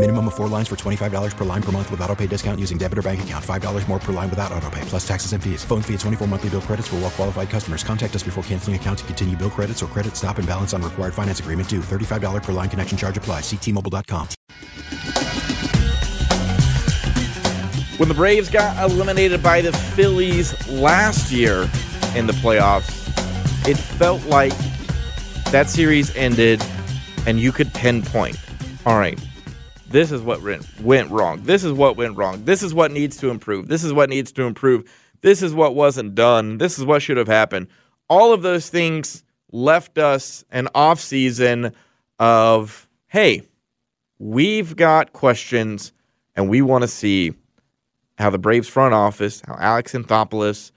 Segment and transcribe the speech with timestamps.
[0.00, 2.78] Minimum of four lines for $25 per line per month with auto pay discount using
[2.78, 3.44] debit or bank account.
[3.44, 5.62] $5 more per line without auto pay, plus taxes and fees.
[5.62, 7.84] Phone fee at 24 monthly bill credits for well qualified customers.
[7.84, 10.80] Contact us before canceling account to continue bill credits or credit stop and balance on
[10.80, 11.80] required finance agreement due.
[11.80, 13.42] $35 per line connection charge applies.
[13.42, 14.28] Ctmobile.com.
[17.98, 21.68] When the Braves got eliminated by the Phillies last year
[22.16, 22.88] in the playoffs,
[23.68, 24.54] it felt like
[25.50, 26.62] that series ended
[27.26, 28.38] and you could pinpoint,
[28.86, 29.18] all right,
[29.90, 30.40] this is what
[30.80, 31.42] went wrong.
[31.42, 32.44] This is what went wrong.
[32.44, 33.66] This is what needs to improve.
[33.66, 34.90] This is what needs to improve.
[35.20, 36.58] This is what wasn't done.
[36.58, 37.66] This is what should have happened.
[38.08, 41.72] All of those things left us an off season
[42.20, 43.42] of, hey,
[44.18, 45.92] we've got questions
[46.36, 47.34] and we want to see
[48.16, 50.70] how the Braves front office, how Alex Anthopoulos,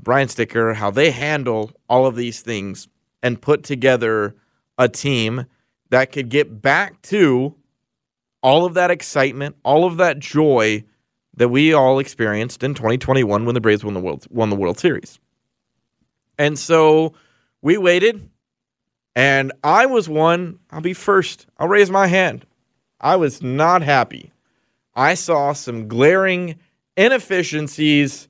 [0.00, 2.88] Brian Snitker, how they handle all of these things
[3.22, 4.34] and put together
[4.78, 5.44] a team
[5.90, 7.54] that could get back to
[8.42, 10.84] all of that excitement, all of that joy
[11.36, 14.78] that we all experienced in 2021 when the Braves won the World won the World
[14.78, 15.18] Series.
[16.38, 17.14] And so
[17.62, 18.30] we waited
[19.16, 21.46] and I was one, I'll be first.
[21.58, 22.46] I'll raise my hand.
[23.00, 24.32] I was not happy.
[24.94, 26.58] I saw some glaring
[26.96, 28.28] inefficiencies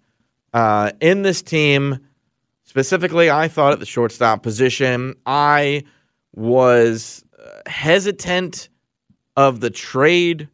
[0.53, 1.99] uh, in this team.
[2.65, 5.85] Specifically, I thought at the shortstop position, I
[6.35, 8.69] was uh, hesitant
[9.37, 10.49] of the trade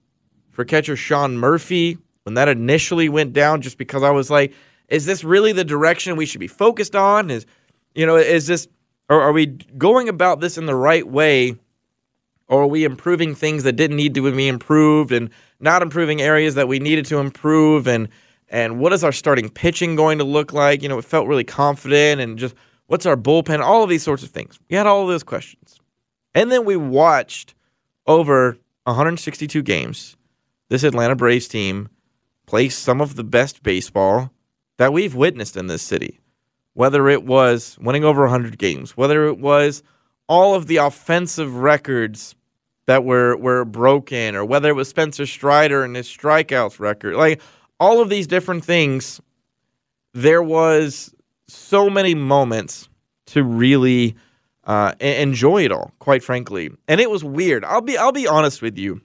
[0.51, 4.53] for catcher Sean Murphy when that initially went down, just because I was like,
[4.89, 7.31] is this really the direction we should be focused on?
[7.31, 7.47] Is
[7.95, 8.69] you know, is this
[9.09, 11.57] or are we going about this in the right way?
[12.49, 16.55] Or are we improving things that didn't need to be improved and not improving areas
[16.55, 17.87] that we needed to improve?
[17.89, 18.09] And
[18.49, 20.83] and what is our starting pitching going to look like?
[20.83, 22.55] You know, it felt really confident and just
[22.87, 23.61] what's our bullpen?
[23.61, 24.59] All of these sorts of things.
[24.71, 25.81] We had all of those questions.
[26.35, 27.55] And then we watched
[28.07, 30.17] over 162 games
[30.69, 31.89] this Atlanta Braves team
[32.47, 34.31] play some of the best baseball
[34.79, 36.21] that we've witnessed in this city.
[36.75, 39.83] Whether it was winning over 100 games, whether it was
[40.29, 42.35] all of the offensive records
[42.87, 47.41] that were were broken, or whether it was Spencer Strider and his strikeouts record, like
[47.81, 49.21] all of these different things,
[50.13, 51.15] there was
[51.49, 52.89] so many moments
[53.27, 54.15] to really
[54.67, 56.71] uh, enjoy it all, quite frankly.
[56.89, 57.65] And it was weird.
[57.65, 59.01] I'll be I'll be honest with you.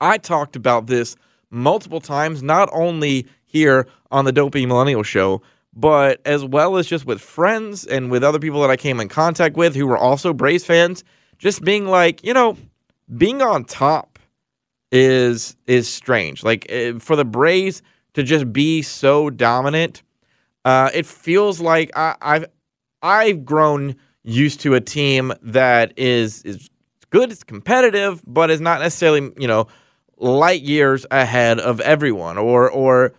[0.00, 1.16] I talked about this
[1.50, 5.42] multiple times, not only here on the Dopey Millennial Show,
[5.74, 9.08] but as well as just with friends and with other people that I came in
[9.08, 11.02] contact with who were also Braves fans,
[11.38, 12.56] just being like, you know,
[13.16, 14.18] being on top
[14.92, 16.42] is is strange.
[16.42, 17.82] Like eh, for the Braves
[18.14, 20.02] to just be so dominant,
[20.64, 22.46] uh, it feels like I, I've
[23.02, 23.96] I've grown
[24.28, 26.68] used to a team that is is
[27.10, 29.66] good, it's competitive, but is not necessarily you know
[30.18, 33.14] light years ahead of everyone, or or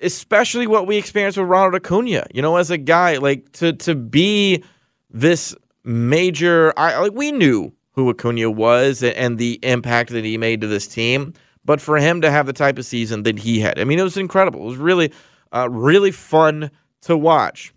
[0.00, 2.26] especially what we experienced with Ronald Acuna.
[2.32, 4.64] You know, as a guy like to to be
[5.10, 10.60] this major, I like we knew who Acuna was and the impact that he made
[10.62, 11.34] to this team.
[11.62, 14.02] But for him to have the type of season that he had, I mean, it
[14.02, 14.62] was incredible.
[14.62, 15.12] It was really,
[15.52, 16.70] uh, really fun
[17.02, 17.74] to watch.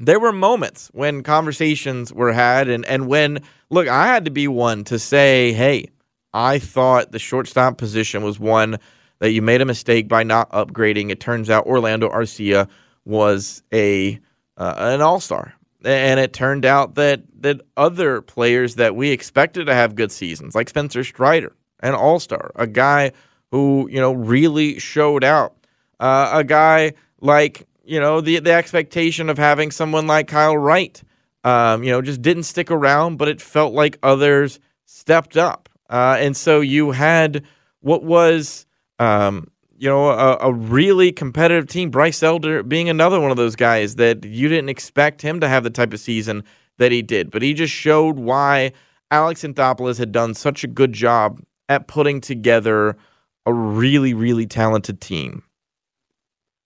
[0.00, 4.48] There were moments when conversations were had, and, and when, look, I had to be
[4.48, 5.86] one to say, hey,
[6.32, 8.78] I thought the shortstop position was one
[9.18, 11.10] that you made a mistake by not upgrading.
[11.10, 12.68] It turns out Orlando Arcia
[13.04, 14.18] was a
[14.56, 15.54] uh, an all star
[15.84, 20.54] and it turned out that that other players that we expected to have good seasons,
[20.54, 23.12] like Spencer Strider, an All Star, a guy
[23.50, 25.54] who you know really showed out,
[25.98, 31.02] uh, a guy like you know the the expectation of having someone like Kyle Wright,
[31.42, 36.16] um, you know, just didn't stick around, but it felt like others stepped up, uh,
[36.20, 37.44] and so you had
[37.80, 38.64] what was.
[38.98, 41.88] Um, you know, a, a, really competitive team.
[41.88, 45.64] Bryce Elder being another one of those guys that you didn't expect him to have
[45.64, 46.44] the type of season
[46.76, 48.72] that he did, but he just showed why
[49.10, 51.40] Alex Anthopoulos had done such a good job
[51.70, 52.94] at putting together
[53.46, 55.44] a really, really talented team.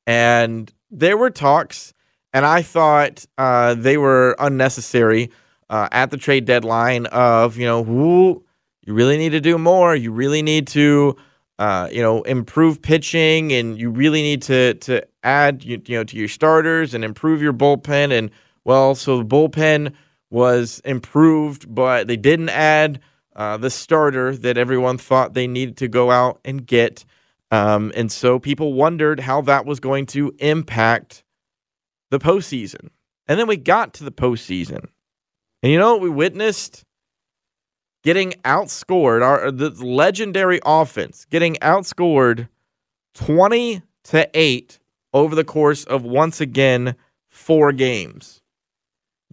[0.08, 1.92] And there were talks,
[2.32, 5.30] and I thought uh, they were unnecessary
[5.68, 8.44] uh, at the trade deadline of, you know, who
[8.86, 9.96] you really need to do more.
[9.96, 11.16] You really need to,
[11.58, 16.04] uh, you know, improve pitching, and you really need to to add, you, you know,
[16.04, 18.12] to your starters and improve your bullpen.
[18.16, 18.30] And
[18.64, 19.94] well, so the bullpen
[20.30, 23.00] was improved, but they didn't add
[23.34, 27.04] uh, the starter that everyone thought they needed to go out and get.
[27.54, 31.22] Um, and so people wondered how that was going to impact
[32.10, 32.88] the postseason.
[33.28, 34.88] And then we got to the postseason.
[35.62, 36.82] And you know what we witnessed?
[38.02, 42.48] Getting outscored, our the legendary offense getting outscored
[43.14, 44.78] 20 to 8
[45.14, 46.96] over the course of once again
[47.28, 48.42] four games.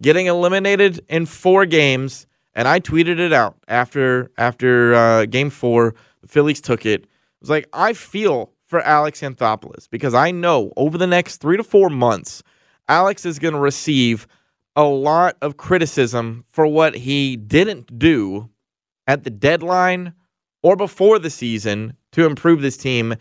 [0.00, 5.96] Getting eliminated in four games, and I tweeted it out after after uh, game four.
[6.22, 7.08] The Phillies took it
[7.42, 11.64] was like, I feel for Alex Anthopoulos because I know over the next three to
[11.64, 12.42] four months,
[12.88, 14.26] Alex is going to receive
[14.74, 18.48] a lot of criticism for what he didn't do
[19.06, 20.14] at the deadline
[20.62, 23.14] or before the season to improve this team.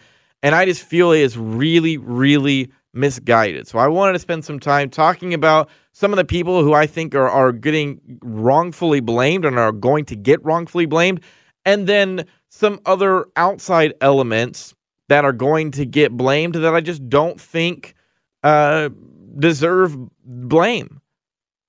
[0.43, 3.67] And I just feel he is really, really misguided.
[3.67, 6.87] So I wanted to spend some time talking about some of the people who I
[6.87, 11.21] think are, are getting wrongfully blamed and are going to get wrongfully blamed.
[11.65, 14.73] And then some other outside elements
[15.09, 17.95] that are going to get blamed that I just don't think
[18.43, 18.89] uh,
[19.37, 21.01] deserve blame.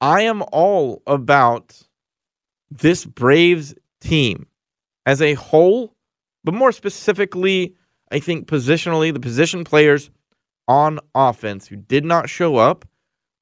[0.00, 1.80] I am all about
[2.70, 4.46] this Braves team
[5.06, 5.94] as a whole,
[6.44, 7.74] but more specifically,
[8.10, 10.10] I think positionally, the position players
[10.68, 12.84] on offense who did not show up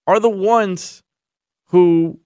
[0.06, 1.02] are the ones
[1.66, 2.18] who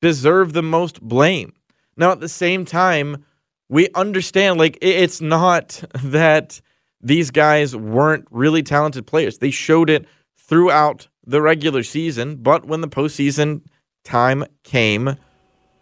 [0.00, 1.52] deserve the most blame.
[1.96, 3.24] Now, at the same time,
[3.68, 6.60] we understand like it's not that
[7.00, 9.38] these guys weren't really talented players.
[9.38, 10.06] They showed it
[10.36, 13.62] throughout the regular season, but when the postseason
[14.04, 15.16] time came,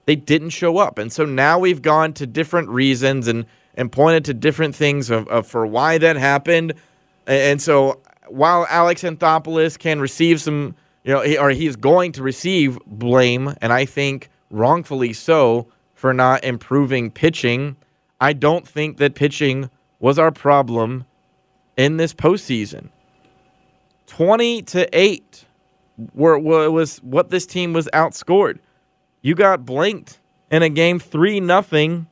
[0.06, 0.98] they didn't show up.
[0.98, 3.46] And so now we've gone to different reasons and
[3.78, 6.72] and pointed to different things of, of for why that happened.
[7.26, 10.74] And so while Alex Anthopoulos can receive some,
[11.04, 16.44] you know, or he's going to receive blame, and I think wrongfully so, for not
[16.44, 17.74] improving pitching.
[18.20, 21.04] I don't think that pitching was our problem
[21.76, 22.90] in this postseason.
[24.06, 25.44] 20 to 8
[26.14, 28.58] were, was what this team was outscored.
[29.22, 30.20] You got blinked
[30.50, 32.06] in a game 3 nothing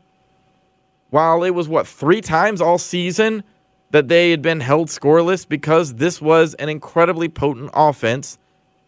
[1.10, 3.44] while it was what three times all season
[3.92, 8.38] that they had been held scoreless because this was an incredibly potent offense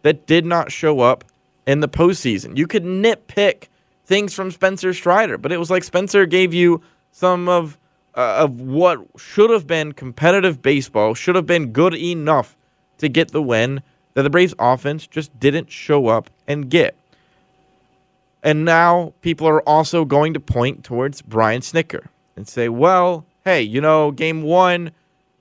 [0.01, 1.23] that did not show up
[1.65, 2.57] in the postseason.
[2.57, 3.67] You could nitpick
[4.07, 6.81] things from Spencer Strider, but it was like Spencer gave you
[7.11, 7.77] some of
[8.15, 12.57] uh, of what should have been competitive baseball, should have been good enough
[12.97, 13.83] to get the win
[14.15, 16.97] that the Braves offense just didn't show up and get.
[18.41, 23.61] And now people are also going to point towards Brian Snitker and say, well, hey,
[23.61, 24.91] you know, game one,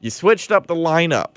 [0.01, 1.37] you switched up the lineup.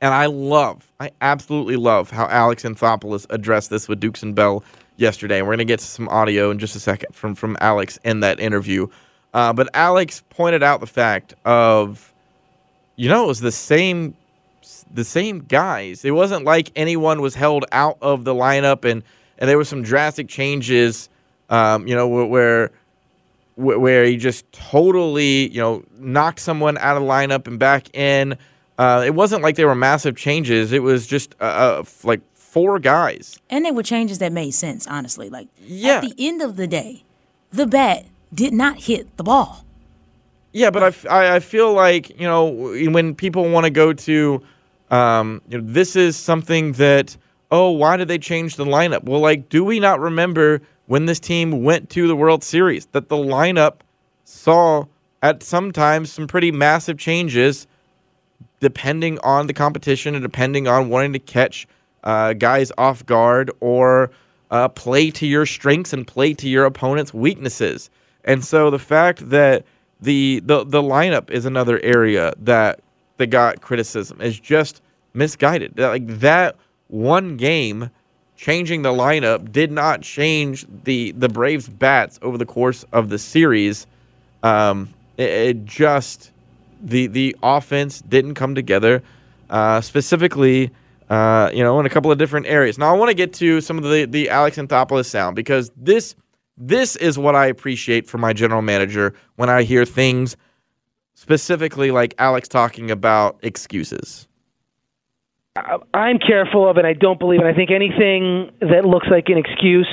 [0.00, 4.64] And I love, I absolutely love how Alex Anthopoulos addressed this with Dukes and Bell
[5.00, 5.38] yesterday.
[5.38, 8.20] And we're going to get some audio in just a second from, from Alex in
[8.20, 8.86] that interview.
[9.32, 12.12] Uh, but Alex pointed out the fact of,
[12.96, 14.14] you know, it was the same,
[14.92, 16.04] the same guys.
[16.04, 19.02] It wasn't like anyone was held out of the lineup, and
[19.38, 21.08] and there were some drastic changes.
[21.48, 22.70] Um, you know, where
[23.56, 28.36] where he just totally, you know, knocked someone out of the lineup and back in.
[28.78, 30.72] Uh, it wasn't like there were massive changes.
[30.72, 33.38] It was just uh, like four guys.
[33.48, 35.30] And they were changes that made sense, honestly.
[35.30, 35.96] Like yeah.
[35.96, 37.04] at the end of the day,
[37.52, 39.64] the bat did not hit the ball.
[40.52, 42.46] Yeah, but I, I feel like, you know,
[42.90, 44.42] when people want to go to,
[44.90, 47.16] um, you know, this is something that,
[47.52, 49.04] oh, why did they change the lineup?
[49.04, 53.08] Well, like, do we not remember when this team went to the World Series that
[53.08, 53.74] the lineup
[54.24, 54.86] saw
[55.22, 57.68] at sometimes some pretty massive changes
[58.58, 61.68] depending on the competition and depending on wanting to catch–
[62.04, 64.10] uh, guys off guard or
[64.50, 67.90] uh, play to your strengths and play to your opponent's weaknesses.
[68.24, 69.64] And so the fact that
[70.00, 72.80] the the the lineup is another area that
[73.18, 74.82] that got criticism is just
[75.14, 75.78] misguided.
[75.78, 76.56] Like that
[76.88, 77.90] one game
[78.36, 83.18] changing the lineup did not change the the Braves bats over the course of the
[83.18, 83.86] series.
[84.42, 86.30] Um, it, it just
[86.82, 89.02] the the offense didn't come together.
[89.50, 90.70] Uh, specifically,
[91.10, 92.78] uh, you know, in a couple of different areas.
[92.78, 96.14] Now, I want to get to some of the, the Alex Anthopoulos sound because this
[96.62, 100.36] This is what I appreciate from my general manager when I hear things
[101.14, 104.28] specifically like Alex talking about excuses.
[105.94, 106.84] I'm careful of it.
[106.84, 107.46] I don't believe it.
[107.46, 109.88] I think anything that looks like an excuse,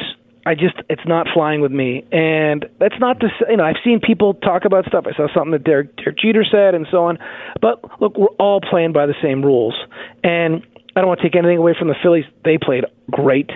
[0.46, 2.06] I just it's not flying with me.
[2.12, 5.06] And that's not to say, you know I've seen people talk about stuff.
[5.08, 7.18] I saw something that Derek, Derek Jeter said and so on.
[7.62, 9.76] But look, we're all playing by the same rules.
[10.24, 10.66] And
[10.98, 12.26] I don't want to take anything away from the Phillies.
[12.44, 13.52] They played great.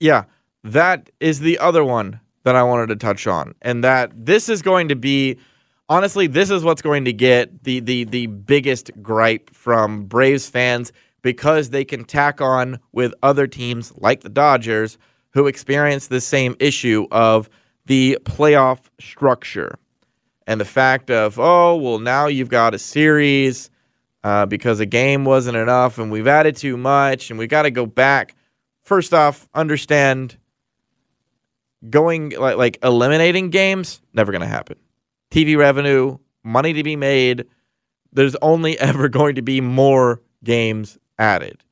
[0.00, 0.24] Yeah,
[0.64, 4.62] that is the other one that I wanted to touch on, and that this is
[4.62, 5.38] going to be
[5.88, 10.92] honestly, this is what's going to get the the the biggest gripe from Braves fans
[11.22, 14.98] because they can tack on with other teams like the Dodgers
[15.30, 17.48] who experience the same issue of
[17.86, 19.78] the playoff structure
[20.48, 23.70] and the fact of oh well now you've got a series
[24.24, 27.70] uh, because a game wasn't enough and we've added too much and we got to
[27.70, 28.34] go back.
[28.82, 30.36] First off understand
[31.88, 34.76] going like, like eliminating games never going to happen
[35.30, 37.46] tv revenue money to be made
[38.12, 41.62] there's only ever going to be more games added.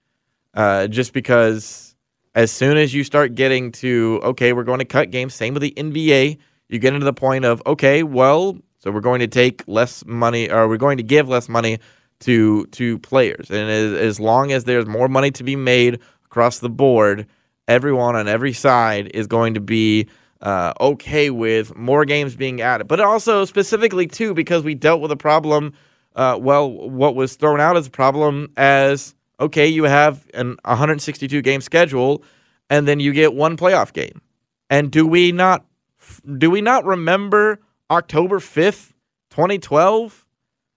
[0.55, 1.95] Uh, just because
[2.35, 5.62] as soon as you start getting to okay we're going to cut games same with
[5.62, 6.38] the nba
[6.69, 10.50] you get into the point of okay well so we're going to take less money
[10.50, 11.78] or we're going to give less money
[12.21, 13.51] to to players.
[13.51, 17.27] And as, as long as there's more money to be made across the board
[17.67, 20.09] everyone on every side is going to be
[20.41, 22.89] uh, okay with more games being added.
[22.89, 25.75] But also specifically too because we dealt with a problem
[26.17, 31.43] uh, well what was thrown out as a problem as okay you have an 162
[31.43, 32.25] game schedule
[32.71, 34.21] and then you get one playoff game.
[34.71, 35.65] And do we not
[36.37, 37.61] do we not remember
[37.91, 38.93] October 5th
[39.31, 40.27] 2012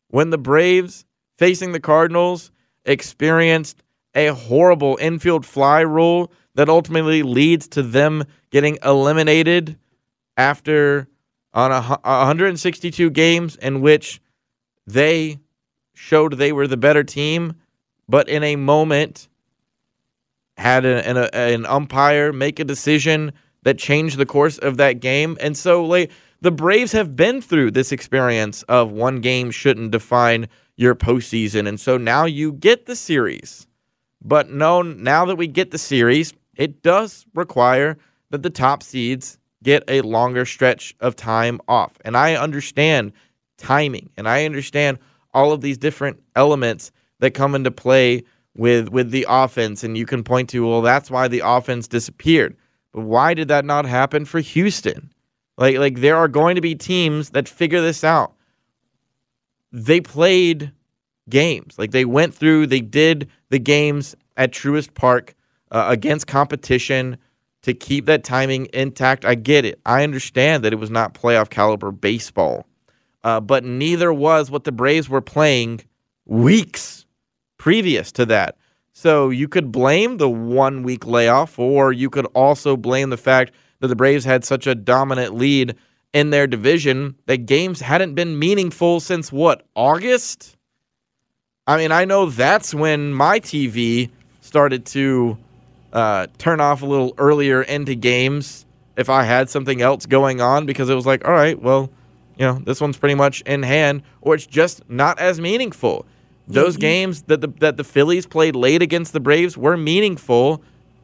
[0.10, 1.06] when the Braves
[1.42, 2.52] facing the Cardinals
[2.86, 3.82] experienced
[4.14, 9.76] a horrible infield fly rule that ultimately leads to them getting eliminated
[10.38, 11.08] after
[11.52, 14.22] on a, 162 games in which
[14.86, 15.40] they
[15.96, 17.56] showed they were the better team,
[18.08, 19.28] but in a moment
[20.58, 23.32] had an, an, umpire make a decision
[23.64, 25.36] that changed the course of that game.
[25.42, 30.48] And so, like, the Braves have been through this experience of one game shouldn't define
[30.82, 31.68] your postseason.
[31.68, 33.68] And so now you get the series.
[34.24, 37.98] But no, now that we get the series, it does require
[38.32, 41.94] that the top seeds get a longer stretch of time off.
[42.04, 43.14] And I understand
[43.58, 44.98] timing and I understand
[45.36, 48.24] all of these different elements that come into play
[48.56, 52.58] with with the offense and you can point to well that's why the offense disappeared.
[52.92, 55.14] But why did that not happen for Houston?
[55.58, 58.34] Like like there are going to be teams that figure this out.
[59.72, 60.72] They played
[61.30, 61.78] games.
[61.78, 65.36] Like they went through, they did the games at Truist Park
[65.72, 67.18] uh, against competition
[67.64, 69.24] to keep that timing intact.
[69.26, 69.80] I get it.
[69.86, 72.66] I understand that it was not playoff caliber baseball,
[73.24, 75.82] uh, but neither was what the Braves were playing
[76.26, 77.06] weeks
[77.58, 78.58] previous to that.
[78.94, 83.54] So you could blame the one week layoff, or you could also blame the fact
[83.80, 85.76] that the Braves had such a dominant lead
[86.14, 90.58] in their division that games hadn't been meaningful since what, August?
[91.68, 94.10] I mean, I know that's when my TV
[94.42, 95.38] started to
[95.94, 98.66] uh, turn off a little earlier into games
[98.98, 101.90] if I had something else going on because it was like, all right, well,
[102.38, 106.06] you know, this one's pretty much in hand, or it's just not as meaningful.
[106.48, 110.62] Those games that the that the Phillies played late against the Braves were meaningful,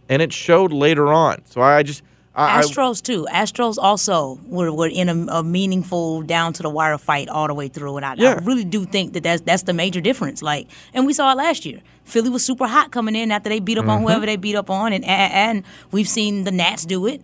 [0.10, 1.46] and it showed later on.
[1.46, 2.02] So I just
[2.38, 3.26] I, Astros too.
[3.32, 7.54] Astros also were, were in a, a meaningful down to the wire fight all the
[7.56, 10.42] way through, and I, I really do think that that's that's the major difference.
[10.44, 11.80] Like, and we saw it last year.
[12.04, 14.04] Philly was super hot coming in after they beat up on Mhm.
[14.04, 17.22] whoever they beat up on, and and, we've seen the Nats do it.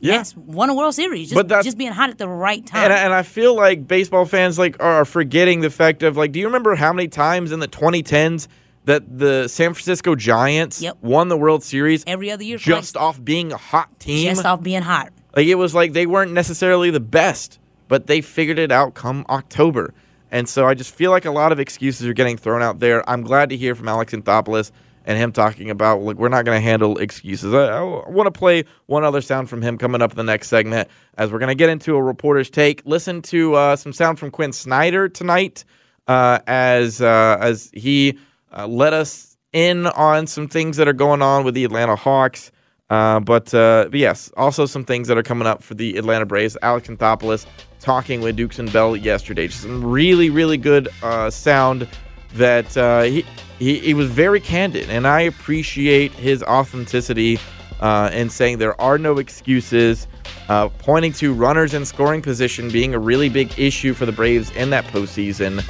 [0.00, 0.16] Yeah.
[0.18, 2.84] Nats won a World Series, But just, that's- just being hot at the right time.
[2.84, 6.32] And, I- and I feel like baseball fans like are forgetting the fact of like,
[6.32, 8.46] do you remember how many times in the 2010s
[8.86, 13.22] that the San Francisco Giants won the World Series every other year, like- just off
[13.22, 14.34] being a hot team?
[14.34, 15.12] just off being hot.
[15.36, 19.26] Like it was like they weren't necessarily the best, but they figured it out come
[19.28, 19.92] October.
[20.32, 23.08] And so I just feel like a lot of excuses are getting thrown out there.
[23.08, 24.72] I'm glad to hear from Alex Anthopoulos
[25.04, 27.54] and him talking about like we're not going to handle excuses.
[27.54, 30.48] I, I want to play one other sound from him coming up in the next
[30.48, 32.82] segment as we're going to get into a reporter's take.
[32.84, 35.64] Listen to uh, some sound from Quin Snyder tonight
[36.08, 38.18] uh, as uh, as he
[38.52, 42.50] uh, let us in on some things that are going on with the Atlanta Hawks.
[42.88, 46.26] Uh, but, uh, but yes, also some things that are coming up for the Atlanta
[46.26, 46.56] Braves.
[46.62, 47.46] Alex Anthopoulos
[47.80, 49.48] talking with Dukes and Bell yesterday.
[49.48, 51.88] Just some really, really good uh, sound
[52.34, 53.24] that uh, he,
[53.58, 57.38] he he was very candid, and I appreciate his authenticity
[57.80, 60.06] uh, and saying there are no excuses,
[60.48, 64.50] uh, pointing to runners in scoring position being a really big issue for the Braves
[64.52, 65.64] in that postseason,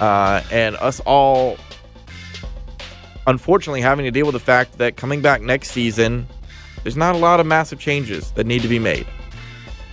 [0.00, 1.56] uh, and us all
[3.26, 6.26] unfortunately having to deal with the fact that coming back next season,
[6.82, 9.06] there's not a lot of massive changes that need to be made.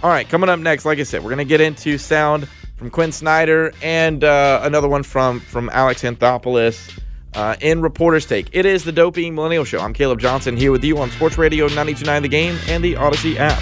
[0.01, 2.89] All right, coming up next, like I said, we're going to get into sound from
[2.89, 6.97] Quin Snyder and uh, another one from from Alex Anthopoulos
[7.33, 8.49] uh, in Reporter's Take.
[8.53, 9.79] It is the Dopey Millennial Show.
[9.79, 13.35] I'm Caleb Johnson here with you on Sports Radio 929 The Game and the Audacy
[13.37, 13.61] app.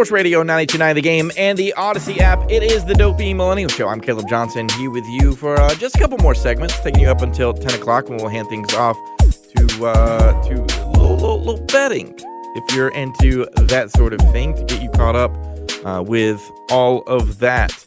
[0.00, 2.50] Sports Radio 929 The Game and the Audacy app.
[2.50, 3.86] It is the Dopey Millennial Show.
[3.86, 7.10] I'm Caleb Johnson here with you for uh, just a couple more segments, taking you
[7.10, 11.40] up until 10 o'clock when we'll hand things off to uh, to a little, little,
[11.42, 15.36] little betting if you're into that sort of thing to get you caught up
[15.84, 16.40] uh, with
[16.70, 17.86] all of that.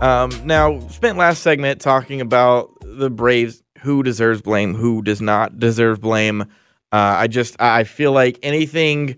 [0.00, 5.60] Um, now, spent last segment talking about the Braves, who deserves blame, who does not
[5.60, 6.40] deserve blame.
[6.40, 6.46] Uh,
[6.90, 9.14] I just I feel like anything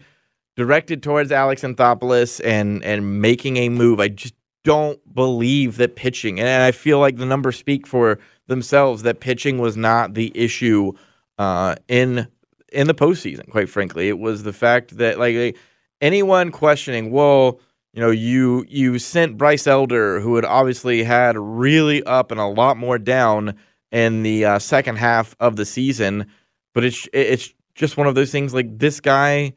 [0.56, 4.00] directed towards Alex Anthopoulos and and making a move.
[4.00, 4.34] I just
[4.64, 9.58] don't believe that pitching, and I feel like the numbers speak for themselves that pitching
[9.58, 10.92] was not the issue
[11.38, 12.26] uh, in
[12.73, 13.49] in the postseason.
[13.50, 15.56] Quite frankly, it was the fact that like
[16.00, 17.61] anyone questioning, well,
[17.92, 22.46] you know, you you sent Bryce Elder, who had obviously had really up and a
[22.46, 23.54] lot more down
[23.92, 26.26] in the uh, second half of the season,
[26.75, 28.52] but it's it's just one of those things.
[28.52, 29.52] Like this guy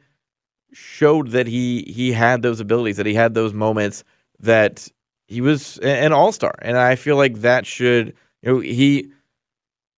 [0.72, 4.04] showed that he he had those abilities, that he had those moments,
[4.40, 4.88] that
[5.26, 9.10] he was an all star, and I feel like that should you know he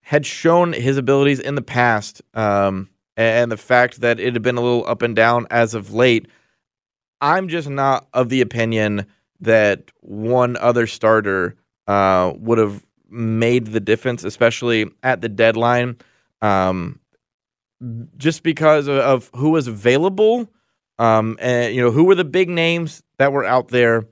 [0.03, 4.57] had shown his abilities in the past, um, and the fact that it had been
[4.57, 6.29] a little up and down as of late.
[7.21, 9.07] I'm just not of the opinion
[9.41, 11.55] that one other starter
[11.87, 15.97] uh, would have made the difference, especially at the deadline.
[16.41, 16.99] Um,
[18.17, 20.51] just because of, of who was available
[21.01, 24.05] um, and you know, who were the big names that were out there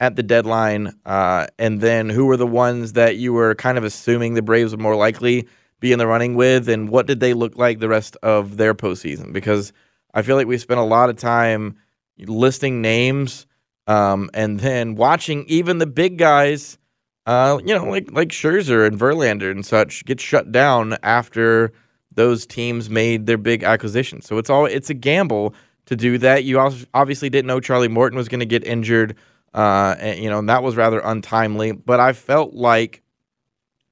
[0.00, 3.84] at the deadline, uh, and then who were the ones that you were kind of
[3.84, 5.46] assuming the Braves would more likely
[5.80, 8.74] be in the running with, and what did they look like the rest of their
[8.74, 9.34] postseason?
[9.34, 9.74] Because
[10.14, 11.76] I feel like we spent a lot of time
[12.18, 13.46] listing names,
[13.86, 16.78] um, and then watching even the big guys,
[17.26, 21.72] uh, you know, like like Scherzer and Verlander and such, get shut down after
[22.14, 24.24] those teams made their big acquisitions.
[24.24, 25.54] So it's all it's a gamble
[25.90, 26.44] to do that.
[26.44, 26.58] You
[26.94, 29.16] obviously didn't know Charlie Morton was going to get injured,
[29.52, 31.72] uh, and, you know, and that was rather untimely.
[31.72, 33.02] But I felt like,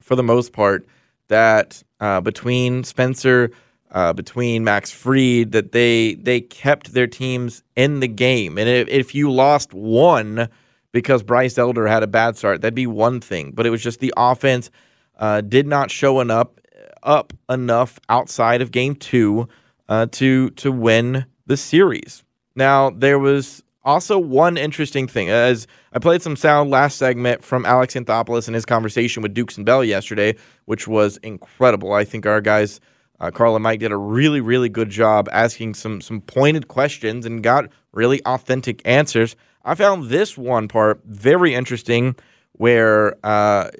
[0.01, 0.87] for the most part,
[1.27, 3.51] that uh, between Spencer,
[3.91, 8.57] uh, between Max Fried, that they they kept their teams in the game.
[8.57, 10.47] And if, if you lost one
[10.93, 13.51] because Bryce Elder had a bad start, that'd be one thing.
[13.51, 14.71] But it was just the offense
[15.17, 16.61] uh, did not show up
[17.03, 19.49] up enough outside of game two
[19.89, 22.23] uh, to to win the series.
[22.55, 25.29] Now, there was also one interesting thing.
[25.29, 29.57] As I played some sound last segment from Alex Anthopoulos and his conversation with Dukes
[29.57, 30.35] and Bell yesterday,
[30.65, 31.93] which was incredible.
[31.93, 32.79] I think our guys,
[33.19, 37.25] uh, Carl and Mike, did a really, really good job asking some some pointed questions
[37.25, 39.35] and got really authentic answers.
[39.65, 42.15] I found this one part very interesting,
[42.53, 43.71] where uh,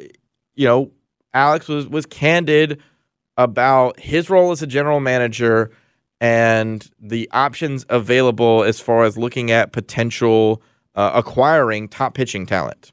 [0.55, 0.91] you know
[1.35, 2.81] Alex was was candid
[3.37, 5.69] about his role as a general manager
[6.21, 10.61] and the options available as far as looking at potential
[10.95, 12.91] uh, acquiring top pitching talent?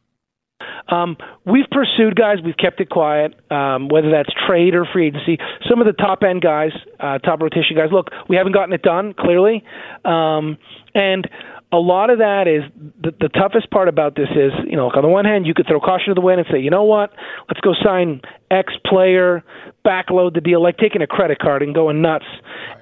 [0.89, 2.39] Um, we've pursued guys.
[2.45, 5.39] We've kept it quiet, um, whether that's trade or free agency.
[5.69, 7.89] Some of the top end guys, uh, top rotation guys.
[7.91, 9.65] Look, we haven't gotten it done clearly,
[10.05, 10.57] um,
[10.95, 11.29] and
[11.73, 12.63] a lot of that is
[13.03, 15.67] the, the toughest part about this is, you know, on the one hand, you could
[15.67, 17.13] throw caution to the wind and say, you know what,
[17.49, 19.43] let's go sign X player,
[19.85, 22.25] backload the deal, like taking a credit card and going nuts.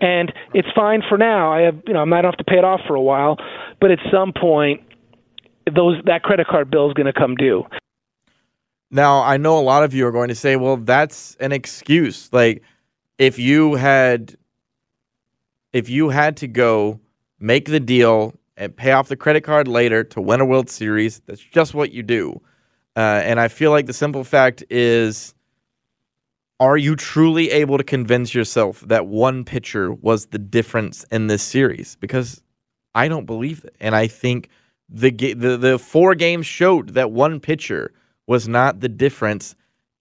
[0.01, 1.51] And it's fine for now.
[1.51, 3.39] I have, you know, I might have to pay it off for a while,
[3.81, 4.83] but at some point,
[5.75, 7.65] those that credit card bill is going to come due.
[8.91, 12.29] Now, I know a lot of you are going to say, well, that's an excuse.
[12.33, 12.63] Like,
[13.19, 14.37] if you had,
[15.73, 17.01] if you had to go
[17.41, 21.21] make the deal and pay off the credit card later to win a World Series.
[21.27, 22.41] That's just what you do.
[22.97, 25.35] Uh, and I feel like the simple fact is
[26.61, 31.43] are you truly able to convince yourself that one pitcher was the difference in this
[31.43, 31.97] series?
[31.97, 32.43] Because
[32.95, 33.75] I don't believe it.
[33.81, 34.49] And I think
[34.89, 37.93] the, the, the four games showed that one pitcher
[38.27, 39.57] was not the difference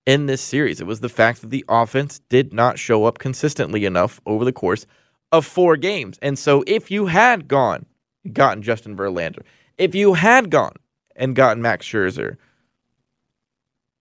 [0.05, 0.79] in this series.
[0.79, 4.53] It was the fact that the offense did not show up consistently enough over the
[4.53, 4.85] course
[5.31, 6.19] of four games.
[6.21, 7.85] And so if you had gone
[8.31, 9.41] gotten Justin Verlander,
[9.77, 10.75] if you had gone
[11.15, 12.37] and gotten Max Scherzer,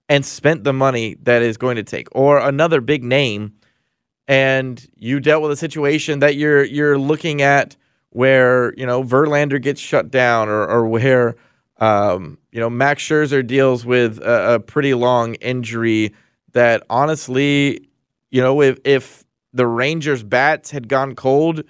[0.08, 3.54] and spent the money that is going to take, or another big name,
[4.28, 7.76] and you dealt with a situation that you're you're looking at
[8.10, 11.34] where you know Verlander gets shut down, or or where
[11.78, 16.12] um, you know Max Scherzer deals with a, a pretty long injury
[16.52, 17.88] that honestly,
[18.30, 21.62] you know, if if the Rangers bats had gone cold,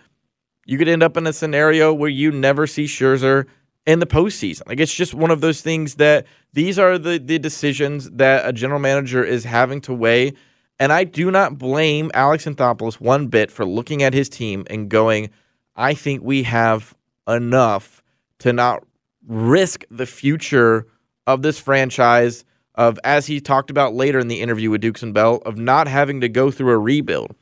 [0.67, 3.47] you could end up in a scenario where you never see Scherzer
[3.87, 4.67] in the postseason.
[4.67, 8.53] Like it's just one of those things that these are the the decisions that a
[8.53, 10.35] general manager is having to weigh.
[10.79, 14.89] And I do not blame Alex Anthopoulos one bit for looking at his team and
[14.89, 15.31] going,
[15.77, 16.95] I think we have
[17.29, 18.03] enough
[18.41, 18.85] to not
[19.27, 20.87] risk the future
[21.27, 22.45] of this franchise
[22.75, 25.87] of as he talked about later in the interview with Dukes and Bell of not
[25.87, 27.35] having to go through a rebuild.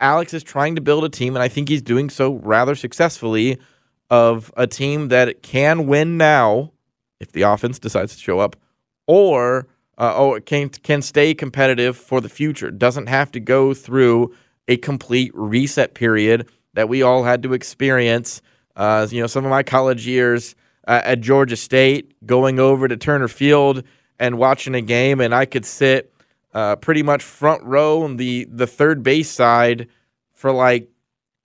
[0.00, 3.58] Alex is trying to build a team and I think he's doing so rather successfully
[4.10, 6.72] of a team that can win now
[7.20, 8.56] if the offense decides to show up
[9.06, 9.66] or
[9.98, 12.70] uh, oh, can can stay competitive for the future.
[12.70, 14.34] Doesn't have to go through
[14.68, 18.42] a complete reset period that we all had to experience.
[18.74, 20.54] Uh, you know, some of my college years
[20.86, 23.82] uh, at Georgia State, going over to Turner Field
[24.18, 26.12] and watching a game, and I could sit
[26.56, 29.86] uh, pretty much front row on the the third base side
[30.32, 30.88] for like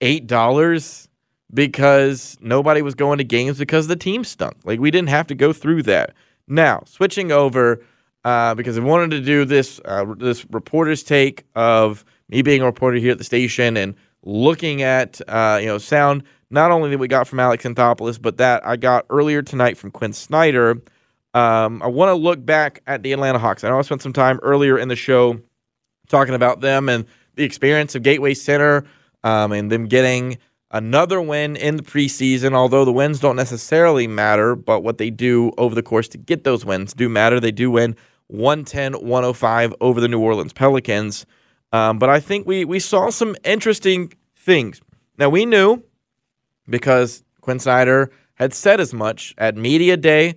[0.00, 1.06] eight dollars
[1.52, 4.56] because nobody was going to games because the team stunk.
[4.64, 6.14] Like we didn't have to go through that.
[6.48, 7.84] Now switching over
[8.24, 12.64] uh, because I wanted to do this uh, this reporter's take of me being a
[12.64, 16.98] reporter here at the station and looking at uh, you know sound not only that
[16.98, 20.80] we got from Alex Anthopoulos, but that I got earlier tonight from Quin Snyder.
[21.34, 23.64] Um, I want to look back at the Atlanta Hawks.
[23.64, 25.40] I know I spent some time earlier in the show
[26.08, 28.84] talking about them and the experience of Gateway Center
[29.24, 30.38] um, and them getting
[30.70, 32.54] another win in the preseason.
[32.54, 36.44] Although the wins don't necessarily matter, but what they do over the course to get
[36.44, 37.40] those wins do matter.
[37.40, 41.24] They do win 110 105 over the New Orleans Pelicans.
[41.72, 44.80] Um, but I think we we saw some interesting things.
[45.16, 45.82] Now we knew
[46.68, 50.34] because Quin Snyder had said as much at media day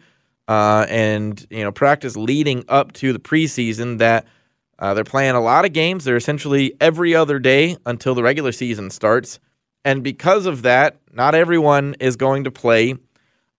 [0.47, 4.25] uh, and you know practice leading up to the preseason that
[4.79, 6.03] uh, they're playing a lot of games.
[6.03, 9.39] They're essentially every other day until the regular season starts,
[9.83, 12.95] and because of that, not everyone is going to play.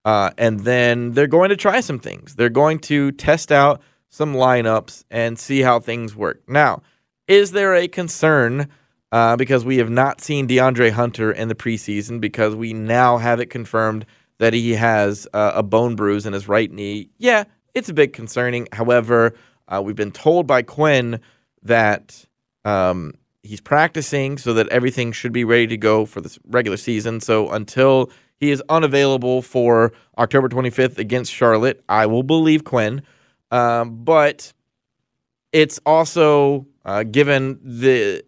[0.05, 2.37] Uh, and then they're going to try some things.
[2.37, 6.42] They're going to test out some lineups and see how things work.
[6.49, 6.83] Now,
[7.27, 8.68] is there a concern
[9.12, 13.40] uh, because we have not seen DeAndre Hunter in the preseason because we now have
[13.40, 14.07] it confirmed
[14.38, 17.11] that he has uh, a bone bruise in his right knee.
[17.18, 17.44] Yeah,
[17.75, 18.68] it's a bit concerning.
[18.72, 19.35] However,
[19.68, 21.20] uh, we've been told by Quin
[21.62, 22.25] that
[22.64, 27.20] um, he's practicing so that everything should be ready to go for the regular season.
[27.20, 33.03] So until he is unavailable for October 25th against Charlotte, I will believe Quin.
[33.51, 34.53] Um, but
[35.53, 38.22] it's also uh, given the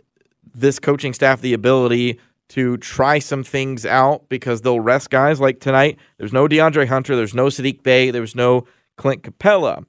[0.55, 2.19] this coaching staff the ability
[2.51, 5.99] to try some things out because they'll rest guys like tonight.
[6.19, 8.65] There's no DeAndre Hunter, there's no Saddiq Bey, there's no
[8.97, 9.85] Clint Capela,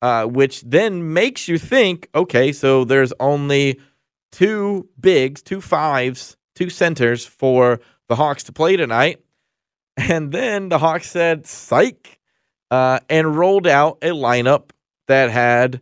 [0.00, 3.78] uh, which then makes you think, okay, so there's only
[4.32, 9.20] two bigs, two fives, two centers for the Hawks to play tonight.
[10.00, 12.20] And then the Hawks said, psych,
[12.70, 14.70] uh, and rolled out a lineup
[15.08, 15.80] that had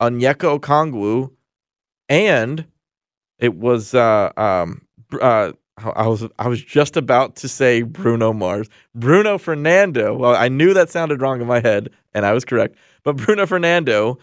[0.00, 1.32] Onyeka Okongwu
[2.08, 2.66] and
[3.38, 4.82] it was uh, um,
[5.20, 10.16] uh, I was I was just about to say Bruno Mars, Bruno Fernando.
[10.16, 12.76] Well, I knew that sounded wrong in my head, and I was correct.
[13.02, 14.18] But Bruno Fernando,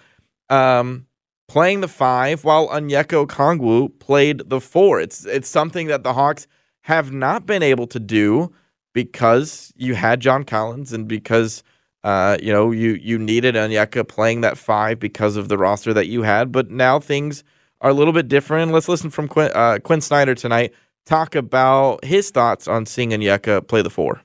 [0.49, 1.05] um,
[1.47, 4.99] playing the five, while Onyeka Okongwu played the four.
[4.99, 6.47] It's it's something that the Hawks
[6.81, 8.51] have not been able to do
[8.93, 11.63] because you had John Collins and because
[12.03, 16.07] uh, you know you you needed Onyeka playing that five because of the roster that
[16.07, 16.51] you had.
[16.51, 17.43] But now things
[17.79, 18.71] are a little bit different.
[18.71, 20.73] Let's listen from Quin, uh, Quin Snyder tonight
[21.05, 24.21] talk about his thoughts on seeing Onyeka play the four.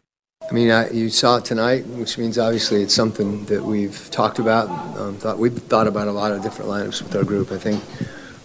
[0.48, 4.38] I mean, I, you saw it tonight, which means obviously it's something that we've talked
[4.38, 4.68] about.
[4.98, 7.52] Um, thought we've thought about a lot of different lineups with our group.
[7.52, 7.82] I think,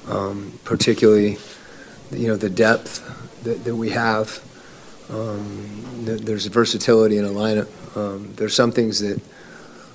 [0.10, 1.38] um, particularly,
[2.12, 3.02] you know, the depth
[3.44, 4.42] that, that we have.
[5.10, 7.70] Um, there's versatility in a lineup.
[7.96, 9.22] Um, there's some things that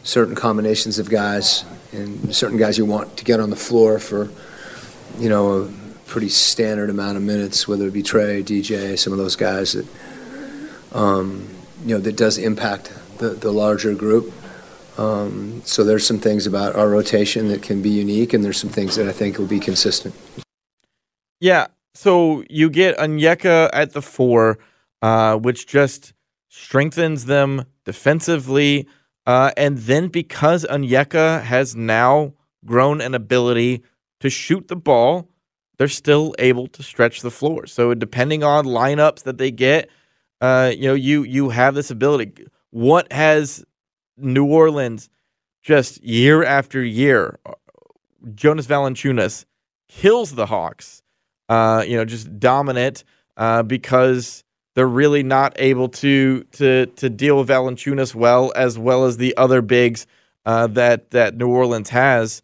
[0.03, 4.31] certain combinations of guys and certain guys you want to get on the floor for,
[5.19, 5.71] you know,
[6.09, 9.87] pretty standard amount of minutes, whether it be Trey, DJ, some of those guys that,
[10.93, 11.49] um,
[11.85, 14.33] you know, that does impact the, the larger group.
[14.97, 18.71] Um, so there's some things about our rotation that can be unique, and there's some
[18.71, 20.15] things that I think will be consistent.
[21.41, 21.69] Yeah.
[21.95, 24.59] So you get Onyeka at the four,
[25.03, 26.15] uh, which just
[26.49, 28.89] strengthens them defensively.
[29.27, 33.83] Uh, and then because Onyeka has now grown an ability
[34.21, 35.29] to shoot the ball,
[35.79, 37.67] they're still able to stretch the floor.
[37.67, 39.89] So depending on lineups that they get,
[40.41, 42.47] uh, you know, you you have this ability.
[42.71, 43.65] What has
[44.17, 45.09] New Orleans
[45.63, 47.39] just year after year?
[48.35, 49.45] Jonas Valanciunas
[49.89, 51.03] kills the Hawks.
[51.49, 53.05] Uh, you know, just dominant
[53.39, 59.07] uh, because they're really not able to to to deal with Valanciunas well as well
[59.07, 60.07] as the other bigs
[60.45, 62.43] uh, that that New Orleans has.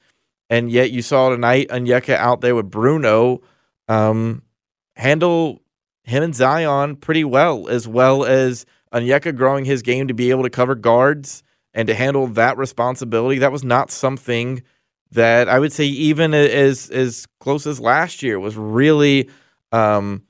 [0.51, 3.41] And yet you saw tonight Onyeka out there with Bruno
[3.89, 4.43] um,
[4.97, 5.63] handle
[6.05, 10.43] him and Zion pretty well, as well as Onyeka growing his game to be able
[10.43, 13.39] to cover guards and to handle that responsibility.
[13.39, 14.63] That was not something
[15.13, 19.31] that I would say even as as close as last year was really
[19.73, 20.23] um,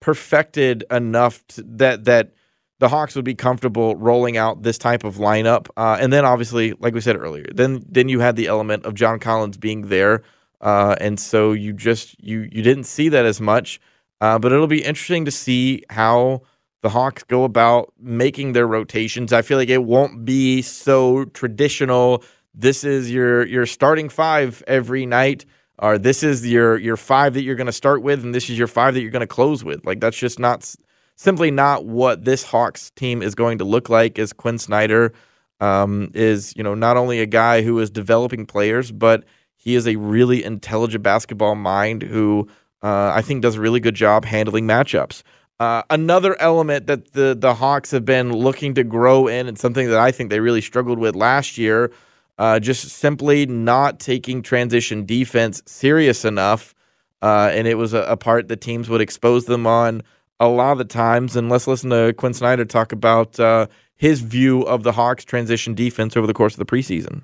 [0.00, 2.32] perfected enough to, that that
[2.78, 5.68] the Hawks would be comfortable rolling out this type of lineup.
[5.76, 8.94] Uh, and then obviously, like we said earlier, then then you had the element of
[8.94, 10.22] John Collins being there,
[10.60, 13.80] uh, and so you just you you didn't see that as much.
[14.20, 16.42] Uh, but it'll be interesting to see how
[16.82, 19.32] the Hawks go about making their rotations.
[19.32, 22.22] I feel like it won't be so traditional.
[22.54, 25.44] This is your your starting five every night,
[25.78, 28.58] or this is your your five that you're going to start with, and this is
[28.58, 29.84] your five that you're going to close with.
[29.84, 30.72] Like that's just not
[31.18, 34.18] simply not what this Hawks team is going to look like.
[34.18, 35.12] As Quin Snyder
[35.60, 39.24] um, is, you know, not only a guy who is developing players, but
[39.56, 42.48] he is a really intelligent basketball mind who
[42.82, 45.24] uh, I think does a really good job handling matchups.
[45.58, 49.88] Uh, another element that the the Hawks have been looking to grow in, and something
[49.88, 51.90] that I think they really struggled with last year,
[52.38, 56.76] uh, just simply not taking transition defense serious enough,
[57.22, 60.04] uh, and it was a, a, part that teams would expose them on
[60.40, 61.36] a lot of the times.
[61.36, 65.74] And let's listen to Quin Snyder talk about uh, his view of the Hawks' transition
[65.74, 67.22] defense over the course of the preseason.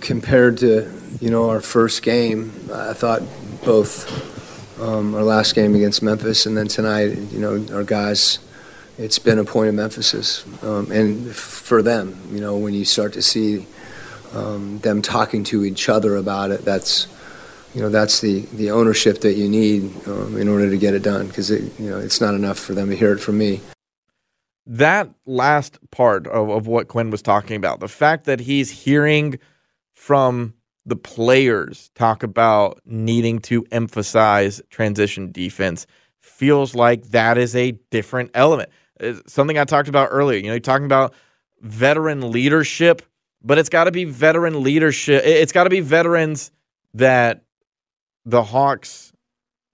[0.00, 3.22] Compared to you know our first game, I thought
[3.64, 4.34] both
[4.80, 8.38] um, our last game against Memphis, and then tonight, you know, our guys,
[8.98, 10.44] it's been a point of emphasis.
[10.62, 13.66] Um, and for them, you know, when you start to see
[14.34, 17.06] um, them talking to each other about it, that's,
[17.76, 21.02] you know, that's the, the ownership that you need um, in order to get it
[21.02, 23.60] done, because, it, you know, it's not enough for them to hear it from me.
[24.64, 29.38] That last part of, of what Quin was talking about, the fact that he's hearing
[29.92, 30.54] from
[30.86, 35.86] the players talk about needing to emphasize transition defense
[36.18, 38.70] feels like that is a different element.
[39.00, 40.38] It's something I talked about earlier.
[40.38, 41.12] You know, you're talking about
[41.60, 43.02] veteran leadership,
[43.42, 45.22] but it's got to be veteran leadership.
[45.26, 46.52] It's got to be veterans
[46.94, 47.42] that
[48.26, 49.12] the Hawks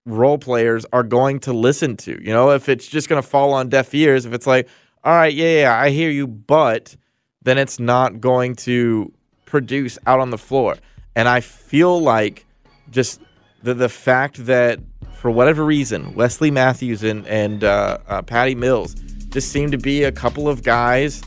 [0.06, 2.22] role players are going to listen to.
[2.22, 4.68] You know, if it's just going to fall on deaf ears, if it's like,
[5.02, 6.94] all right, yeah, yeah, I hear you, but
[7.42, 9.12] then it's not going to
[9.46, 10.76] produce out on the floor.
[11.16, 12.46] And I feel like
[12.90, 13.20] just
[13.62, 14.80] the the fact that
[15.14, 18.94] for whatever reason, Wesley Matthews and and uh, uh, Patty Mills
[19.30, 21.22] just seem to be a couple of guys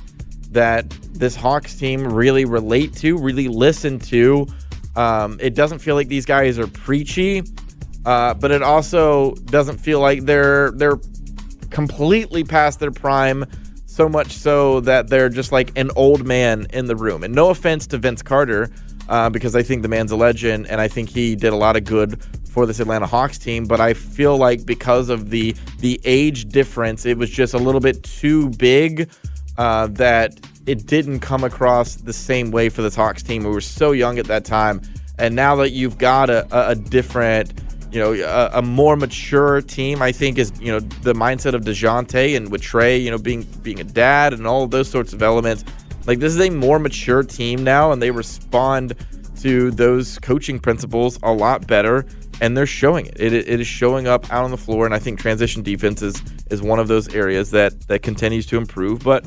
[0.51, 4.47] that this Hawks team really relate to, really listen to.
[4.95, 7.43] Um, it doesn't feel like these guys are preachy,
[8.05, 10.99] uh, but it also doesn't feel like they're they're
[11.69, 13.45] completely past their prime.
[13.85, 17.23] So much so that they're just like an old man in the room.
[17.23, 18.69] And no offense to Vince Carter,
[19.07, 21.77] uh, because I think the man's a legend and I think he did a lot
[21.77, 23.65] of good for this Atlanta Hawks team.
[23.65, 27.81] But I feel like because of the the age difference, it was just a little
[27.81, 29.09] bit too big
[29.57, 33.43] uh, that it didn't come across the same way for the Hawks team.
[33.43, 34.81] We were so young at that time,
[35.17, 37.53] and now that you've got a, a different
[37.91, 41.61] you know, a, a, more mature team, I think, is you know the mindset of
[41.61, 45.23] Dejounte and with Trey, you know, being being a dad and all those sorts of
[45.23, 45.63] elements.
[46.05, 48.95] Like this is a more mature team now, and they respond
[49.41, 52.05] to those coaching principles a lot better,
[52.41, 53.21] and they're showing it.
[53.21, 56.21] It, it is showing up out on the floor, and I think transition defense is,
[56.49, 59.25] is one of those areas that that continues to improve, but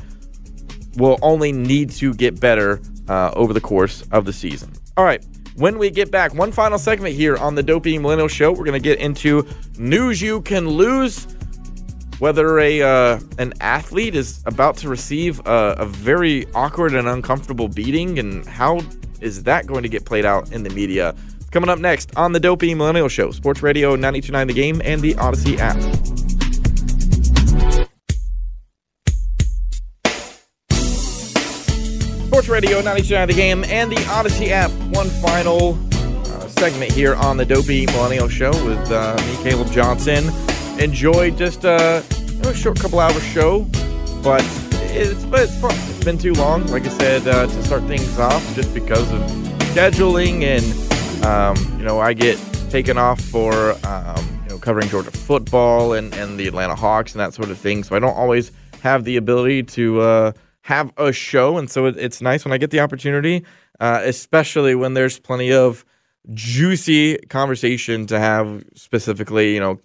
[0.99, 4.71] will only need to get better uh, over the course of the season.
[4.97, 5.25] All right.
[5.55, 8.73] When we get back, one final segment here on the Dopey Millennial Show, we're going
[8.73, 9.45] to get into
[9.77, 11.27] news you can lose
[12.19, 17.69] whether a uh, an athlete is about to receive a, a, very awkward and uncomfortable
[17.69, 18.81] beating, and how
[19.21, 21.15] is that going to get played out in the media?
[21.51, 25.15] Coming up next on the Dopey Millennial Show, Sports Radio 929 The Game and the
[25.15, 26.18] Audacy app.
[32.61, 34.69] Radio 929 The Game and the Audacy app.
[34.93, 40.29] One final uh, segment here on the Dopey Millennial Show with uh, me, Caleb Johnson
[40.77, 42.03] Enjoy just a,
[42.43, 43.61] a short couple hour show,
[44.21, 44.43] but
[44.91, 45.71] it's but it's fun.
[45.71, 49.21] It's been too long, like I said, uh, to start things off, just because of
[49.71, 52.37] scheduling and Um, you know, I get
[52.69, 57.21] taken off for um, you know covering Georgia football and, and the Atlanta Hawks and
[57.21, 57.85] that sort of thing.
[57.85, 60.31] So I don't always have the ability to uh,
[60.69, 63.43] have a show, and so it, it's nice when I get the opportunity,
[63.79, 65.83] uh, especially when there's plenty of
[66.33, 68.63] juicy conversation to have.
[68.75, 69.79] Specifically, you know,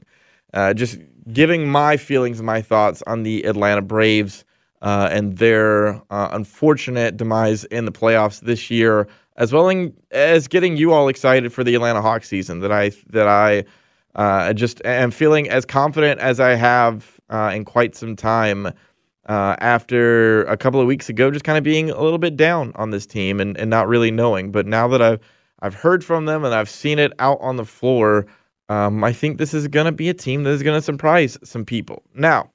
[0.52, 0.98] uh, just
[1.32, 4.44] giving my feelings and my thoughts on the Atlanta Braves
[4.82, 10.76] uh, and their uh, unfortunate demise in the playoffs this year as well as getting
[10.76, 12.60] you all excited for the Atlanta Hawks season.
[12.60, 13.64] That I that I
[14.14, 18.72] uh, just am feeling as confident as I have uh, in quite some time.
[19.26, 22.72] Uh, after a couple of weeks ago, just kind of being a little bit down
[22.74, 24.52] on this team and, and not really knowing.
[24.52, 25.20] But now that I've
[25.60, 28.26] I've heard from them and I've seen it out on the floor,
[28.68, 31.38] um, I think this is going to be a team that is going to surprise
[31.42, 32.02] some people.
[32.14, 32.50] Now,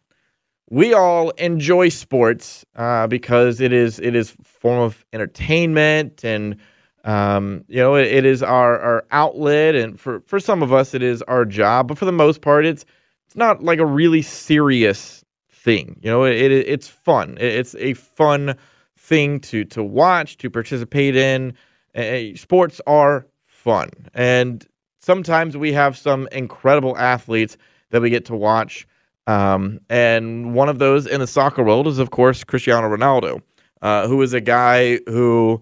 [0.69, 6.57] we all enjoy sports uh, because it is it is form of entertainment and
[7.03, 10.93] um, you know it, it is our, our outlet and for, for some of us
[10.93, 12.85] it is our job but for the most part it's
[13.25, 15.23] it's not like a really serious
[15.63, 15.99] thing.
[16.01, 17.37] You know it, it it's fun.
[17.39, 18.55] It, it's a fun
[18.97, 21.53] thing to to watch to participate in.
[21.95, 23.89] Uh, sports are fun.
[24.13, 24.65] And
[24.99, 27.57] sometimes we have some incredible athletes
[27.89, 28.87] that we get to watch
[29.29, 33.43] um, and one of those in the soccer world is, of course, Cristiano Ronaldo,
[33.83, 35.61] uh, who is a guy who,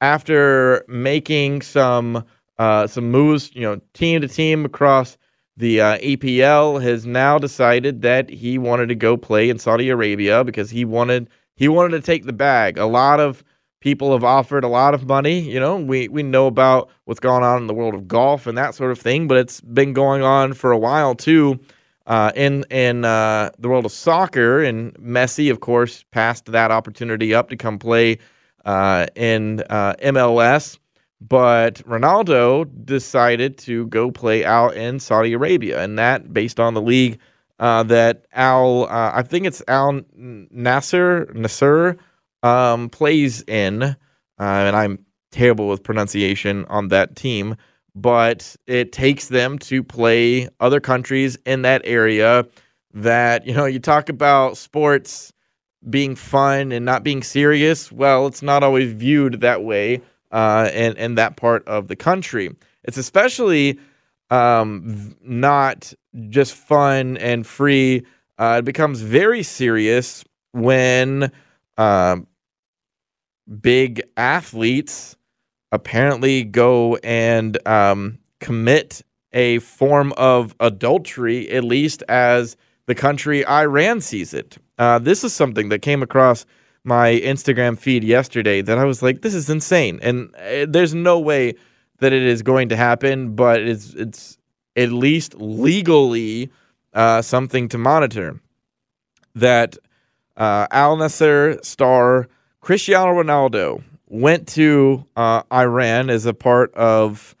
[0.00, 2.24] after making some
[2.58, 5.18] uh, some moves, you know, team to team across
[5.56, 10.44] the uh, EPL, has now decided that he wanted to go play in Saudi Arabia
[10.44, 12.78] because he wanted he wanted to take the bag.
[12.78, 13.44] A lot of
[13.80, 15.40] people have offered a lot of money.
[15.40, 18.56] You know, we we know about what's going on in the world of golf and
[18.56, 21.60] that sort of thing, but it's been going on for a while too
[22.06, 27.34] uh, in in uh, the world of soccer, and Messi, of course, passed that opportunity
[27.34, 28.18] up to come play
[28.64, 30.78] uh, in uh, MLS.
[31.28, 36.82] But Ronaldo decided to go play out in Saudi Arabia, and that based on the
[36.82, 37.18] league
[37.58, 41.98] uh, that Al, uh, I think it's Al Nassr Nassr
[42.42, 43.96] um, plays in,
[44.38, 47.56] and I'm terrible with pronunciation on that team
[47.94, 52.46] but it takes them to play other countries in that area
[52.94, 55.32] that, you know, you talk about sports
[55.90, 57.90] being fun and not being serious.
[57.90, 60.00] Well, it's not always viewed that way
[60.32, 62.54] uh, in, in that part of the country.
[62.84, 63.78] It's especially
[64.30, 65.92] um, not
[66.30, 68.04] just fun and free.
[68.38, 71.30] Uh, it becomes very serious when
[71.76, 72.16] uh,
[73.60, 75.16] big athletes
[75.70, 84.00] apparently go and um, commit a form of adultery, at least as the country Iran
[84.00, 84.58] sees it.
[84.78, 86.44] Uh, this is something that came across
[86.84, 90.00] my Instagram feed yesterday that I was like, this is insane.
[90.02, 91.54] And uh, there's no way
[91.98, 94.38] that it is going to happen, but it's, it's
[94.76, 96.50] at least legally
[96.92, 98.40] uh, something to monitor.
[99.34, 99.78] That
[100.36, 102.28] uh, Al Nassr star
[102.60, 107.34] Cristiano Ronaldo went to uh, Iran as a part of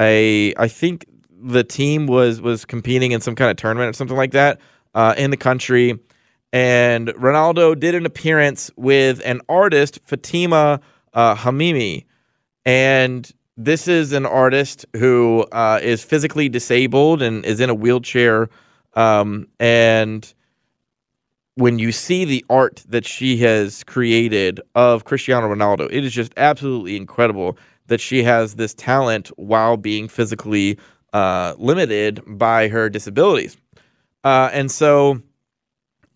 [0.00, 0.52] a.
[0.56, 4.32] I think the team was was competing in some kind of tournament or something like
[4.32, 4.60] that
[4.94, 5.98] uh, in the country,
[6.56, 10.80] and Ronaldo did an appearance with an artist, Fatima
[11.12, 12.06] uh, Hamimi,
[12.64, 18.48] and this is an artist who uh, is physically disabled and is in a wheelchair,
[18.94, 20.32] um, and
[21.56, 26.32] when you see the art that she has created of Cristiano Ronaldo, it is just
[26.38, 30.78] absolutely incredible that she has this talent while being physically
[31.12, 33.58] uh, limited by her disabilities.
[34.24, 35.20] Uh, and so,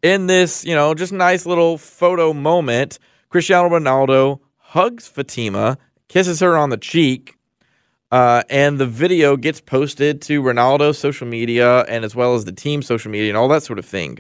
[0.02, 6.56] in this, you know, just nice little photo moment, Cristiano Ronaldo hugs Fatima, kisses her
[6.56, 7.36] on the cheek,
[8.10, 12.52] uh, and the video gets posted to Ronaldo's social media and as well as the
[12.52, 14.18] team's social media and all that sort of thing.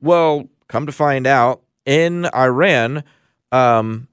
[0.00, 3.04] Well, come to find out, in Iran,
[3.52, 4.08] um,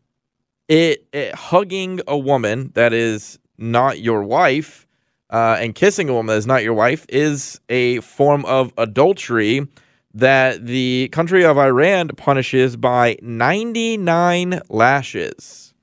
[0.70, 4.88] it, it, hugging a woman that is not your wife
[5.30, 9.68] uh, and kissing a woman that is not your wife is a form of adultery
[10.14, 15.74] that the country of Iran punishes by 99 lashes.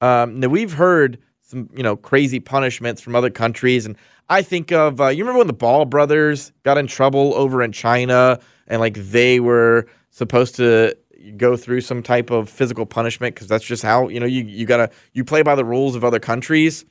[0.00, 3.96] Um, now we've heard some, you know, crazy punishments from other countries, and
[4.28, 7.72] I think of uh, you remember when the Ball brothers got in trouble over in
[7.72, 10.96] China and like they were supposed to
[11.36, 14.66] go through some type of physical punishment because that's just how you know you you
[14.66, 16.84] gotta you play by the rules of other countries.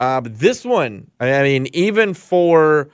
[0.00, 2.90] Uh, but this one, I mean, even for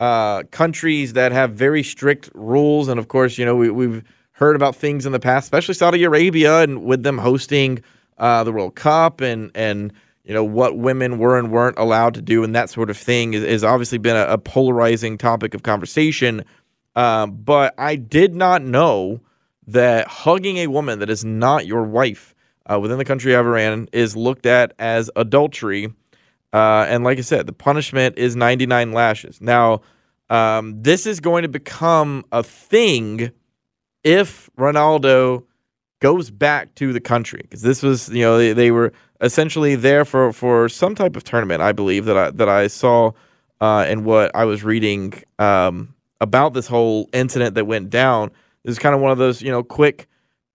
[0.00, 4.54] uh, countries that have very strict rules, and of course, you know, we, we've heard
[4.54, 7.82] about things in the past, especially Saudi Arabia, and with them hosting
[8.18, 9.92] uh, the World Cup and and
[10.24, 13.32] you know what women were and weren't allowed to do and that sort of thing
[13.34, 16.44] is, is obviously been a, a polarizing topic of conversation.
[16.96, 19.20] Um, but I did not know
[19.68, 22.34] that hugging a woman that is not your wife
[22.70, 25.92] uh, within the country of Iran is looked at as adultery.
[26.52, 29.40] Uh, and like I said, the punishment is 99 lashes.
[29.40, 29.82] Now,
[30.30, 33.30] um, this is going to become a thing
[34.04, 35.44] if Ronaldo
[36.00, 40.04] goes back to the country because this was you know they, they were essentially there
[40.04, 43.12] for for some type of tournament I believe that I that I saw
[43.60, 48.30] uh, in what I was reading um, about this whole incident that went down.
[48.62, 50.06] This is kind of one of those you know quick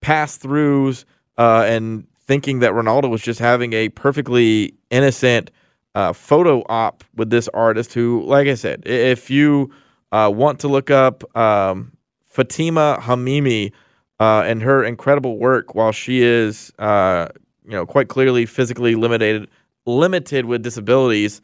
[0.01, 1.03] pass throughs
[1.37, 5.51] uh, and thinking that Ronaldo was just having a perfectly innocent
[5.95, 9.71] uh, photo op with this artist who, like I said, if you
[10.11, 11.91] uh, want to look up um,
[12.27, 13.71] Fatima Hamimi
[14.19, 17.27] uh, and her incredible work while she is, uh,
[17.65, 19.49] you know, quite clearly physically limited,
[19.85, 21.41] limited with disabilities,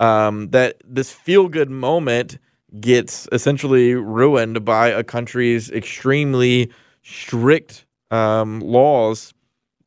[0.00, 2.38] um, that this feel good moment
[2.80, 6.70] gets essentially ruined by a country's extremely
[7.02, 9.34] strict um, laws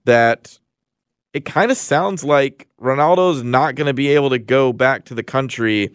[0.06, 0.60] that
[1.36, 5.14] it kind of sounds like Ronaldo's not going to be able to go back to
[5.14, 5.94] the country.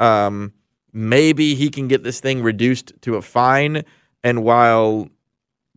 [0.00, 0.52] Um,
[0.92, 3.84] maybe he can get this thing reduced to a fine.
[4.24, 5.08] And while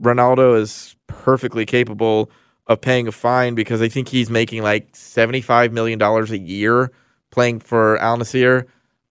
[0.02, 2.32] Ronaldo is perfectly capable
[2.66, 6.92] of paying a fine because I think he's making like $75 million a year
[7.30, 8.66] playing for Al Nassr.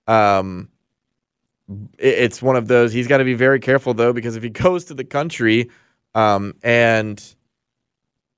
[0.08, 0.70] Um,
[2.00, 2.92] it's one of those.
[2.92, 5.70] He's got to be very careful though, because if he goes to the country
[6.16, 7.22] um, and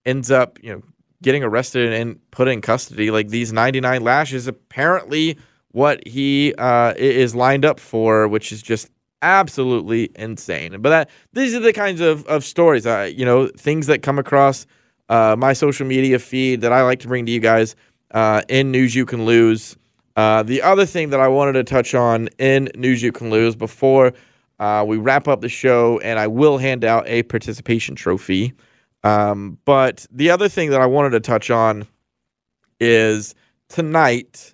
[0.04, 0.82] ends up, you know,
[1.27, 3.11] getting arrested and put in custody.
[3.11, 5.37] Like these 99 lashes, apparently
[5.72, 8.89] what he uh, is lined up for, which is just
[9.22, 10.81] absolutely insane.
[10.81, 14.20] But that these are the kinds of, of stories, uh, you know, things that come
[14.20, 14.68] across
[15.09, 17.74] uh, my social media feed that I like to bring to you guys
[18.12, 19.77] uh, in News You Can Lose.
[20.14, 23.57] Uh, the other thing that I wanted to touch on in News You Can Lose
[23.57, 24.12] before
[24.61, 28.55] uh, we wrap up the show, and I will hand out a participation trophy.
[29.07, 31.86] Um, but the other thing that I wanted to touch on
[32.80, 33.36] is
[33.68, 34.52] tonight,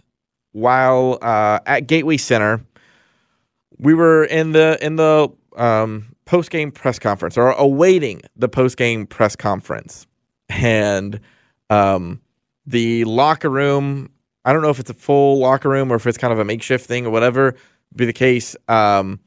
[0.52, 2.60] while uh, at Gateway Center,
[3.78, 8.76] we were in the in the um, post game press conference or awaiting the post
[8.76, 10.06] game press conference,
[10.50, 11.18] and
[11.70, 12.20] um,
[12.66, 14.10] the locker room.
[14.44, 16.44] I don't know if it's a full locker room or if it's kind of a
[16.44, 17.54] makeshift thing or whatever
[17.96, 18.54] be the case.
[18.68, 19.20] Um,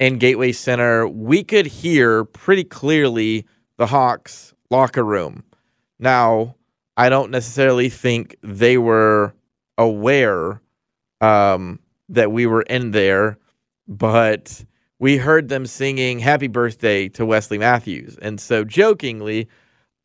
[0.00, 3.46] in Gateway Center, we could hear pretty clearly
[3.76, 5.44] the Hawks locker room.
[5.98, 6.56] Now,
[6.96, 9.34] I don't necessarily think they were
[9.78, 10.60] aware
[11.20, 13.38] um, that we were in there,
[13.86, 14.64] but
[14.98, 18.16] we heard them singing happy birthday to Wesley Matthews.
[18.20, 19.48] And so jokingly,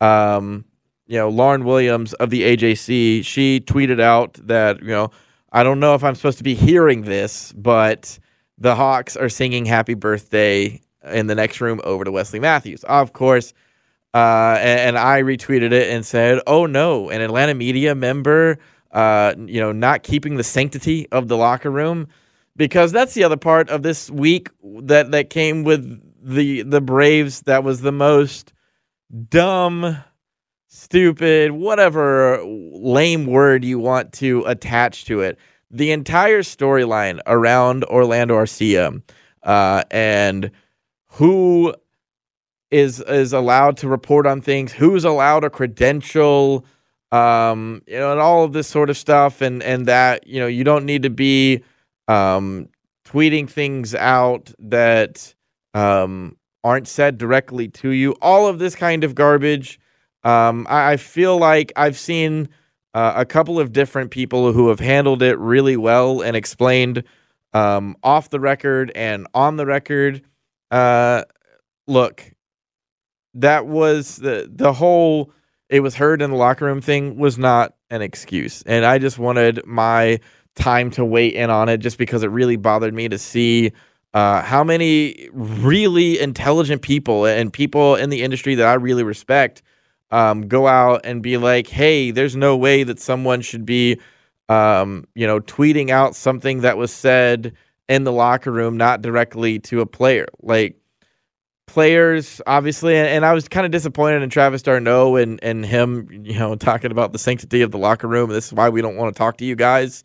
[0.01, 0.65] um,
[1.07, 5.11] you know, Lauren Williams of the AJC, she tweeted out that, you know,
[5.53, 8.17] I don't know if I'm supposed to be hearing this, but
[8.57, 12.83] the Hawks are singing happy birthday in the next room over to Wesley Matthews.
[12.85, 13.53] Of course,
[14.13, 18.57] uh, and, and, I retweeted it and said, "Oh no, an Atlanta media member,
[18.91, 22.07] uh, you know, not keeping the sanctity of the locker room."
[22.57, 27.41] Because that's the other part of this week that that came with the the Braves.
[27.43, 28.51] That was the most
[29.29, 29.97] dumb,
[30.67, 35.39] stupid, whatever lame word you want to attach to it.
[35.69, 39.01] The entire storyline around Orlando Arcia
[39.43, 40.51] uh, and
[41.07, 41.73] who
[42.71, 46.65] is is allowed to report on things, who's allowed a credential,
[47.11, 50.47] um, you know, and all of this sort of stuff, and and that you know
[50.47, 51.63] you don't need to be
[52.07, 52.67] um,
[53.05, 55.33] tweeting things out that
[55.73, 58.13] um, aren't said directly to you.
[58.21, 59.79] All of this kind of garbage.
[60.23, 62.47] Um, I, I feel like I've seen
[62.93, 67.03] uh, a couple of different people who have handled it really well and explained
[67.53, 70.21] um, off the record and on the record.
[70.69, 71.23] Uh,
[71.87, 72.30] look,
[73.33, 75.31] that was the the whole
[75.69, 78.61] it was heard in the locker room thing was not an excuse.
[78.65, 80.19] And I just wanted my
[80.55, 83.71] time to wait in on it just because it really bothered me to see
[84.13, 89.61] uh, how many really intelligent people and people in the industry that I really respect
[90.11, 93.97] um, go out and be like, hey, there's no way that someone should be,
[94.49, 97.53] um, you know, tweeting out something that was said
[97.87, 100.27] in the locker room, not directly to a player.
[100.41, 100.75] Like,
[101.73, 106.07] players, obviously, and, and I was kind of disappointed in Travis d'Arnaud and and him,
[106.25, 108.29] you know, talking about the sanctity of the locker room.
[108.29, 110.03] This is why we don't want to talk to you guys.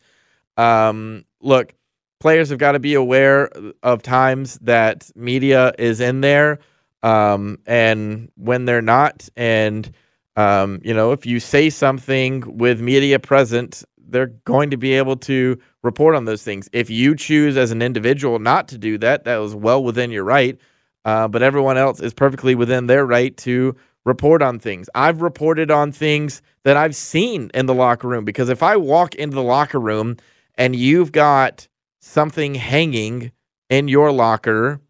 [0.56, 1.74] Um, look,
[2.20, 3.50] players have got to be aware
[3.82, 6.58] of times that media is in there,
[7.02, 9.90] um, and when they're not, and
[10.36, 15.16] Um, you know, if you say something with media present, they're going to be able
[15.16, 16.68] to report on those things.
[16.72, 20.24] If you choose as an individual not to do that, that was well within your
[20.24, 20.60] right.
[21.06, 24.90] Uh, but everyone else is perfectly within their right to report on things.
[24.94, 29.14] I've reported on things that I've seen in the locker room because if I walk
[29.14, 30.16] into the locker room
[30.56, 31.68] and you've got
[32.00, 33.30] something hanging
[33.70, 34.80] in your locker,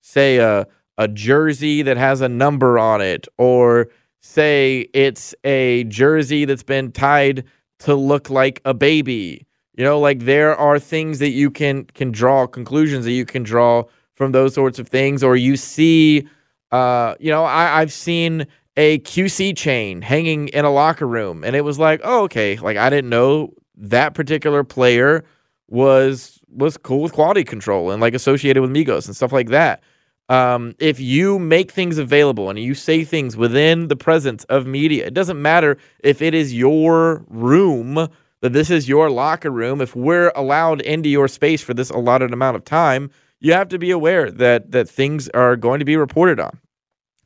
[0.00, 0.66] say a
[0.98, 3.88] a jersey that has a number on it or
[4.20, 7.44] say it's a jersey that's been tied
[7.78, 9.46] to look like a baby.
[9.74, 13.44] You know, like there are things that you can can draw conclusions that you can
[13.44, 13.84] draw
[14.14, 16.28] from those sorts of things, or you see,
[16.70, 18.46] uh, you know, I, I've seen
[18.76, 22.76] a QC chain hanging in a locker room, and it was like, oh, okay, like
[22.76, 25.24] I didn't know that particular player
[25.68, 29.82] was was cool with quality control and like associated with Migos and stuff like that.
[30.28, 35.06] Um, if you make things available and you say things within the presence of media,
[35.06, 38.08] it doesn't matter if it is your room,
[38.40, 39.80] that this is your locker room.
[39.80, 43.10] If we're allowed into your space for this allotted amount of time,
[43.42, 46.58] you have to be aware that that things are going to be reported on.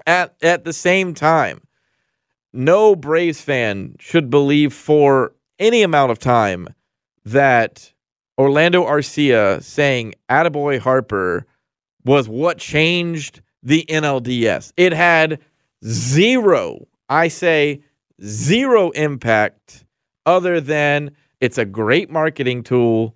[0.07, 1.61] At at the same time,
[2.53, 6.69] no Braves fan should believe for any amount of time
[7.27, 7.93] that
[8.39, 11.47] Orlando Arcia saying "Attaboy Harper"
[12.05, 14.73] was what changed the NLDS.
[14.77, 15.41] It had
[15.85, 17.83] zero, I say
[18.25, 19.85] zero impact
[20.25, 21.11] other than
[21.41, 23.16] it's a great marketing tool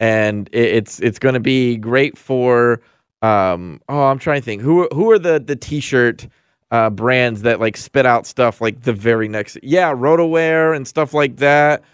[0.00, 2.80] and it's it's going to be great for
[3.22, 4.62] um oh I'm trying to think.
[4.62, 6.26] Who who are the the t-shirt
[6.72, 11.14] uh, brands that like spit out stuff like the very next yeah RotoWear and stuff
[11.14, 11.84] like that.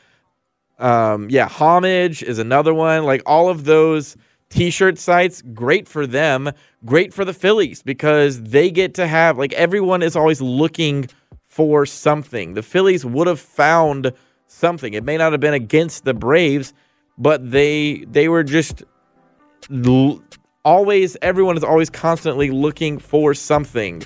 [0.79, 3.05] Um yeah homage is another one.
[3.05, 4.17] Like all of those
[4.49, 6.53] t-shirt sites great for them
[6.85, 11.09] great for the phillies because they get to have like everyone is always looking
[11.49, 12.55] for something.
[12.55, 14.13] The phillies would have found
[14.47, 14.95] something.
[14.95, 16.73] It may not have been against the braves
[17.19, 18.83] but they they were just
[20.65, 24.03] always everyone is always constantly looking for something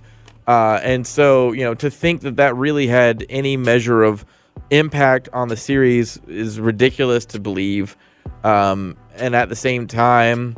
[0.47, 4.25] uh, and so you know to think that that really had any measure of
[4.71, 7.97] impact on the series is ridiculous to believe
[8.45, 10.57] um, and at the same time,